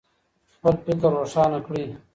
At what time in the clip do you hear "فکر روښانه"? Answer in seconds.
0.85-1.59